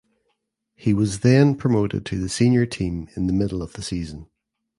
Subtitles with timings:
[0.73, 4.29] He was then promoted to the senior team in the middle of the season.